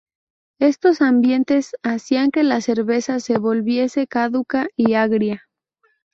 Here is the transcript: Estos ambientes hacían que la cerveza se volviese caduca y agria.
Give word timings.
Estos 0.59 0.99
ambientes 0.99 1.75
hacían 1.83 2.31
que 2.31 2.41
la 2.41 2.59
cerveza 2.61 3.19
se 3.19 3.37
volviese 3.37 4.07
caduca 4.07 4.67
y 4.75 4.95
agria. 4.95 5.43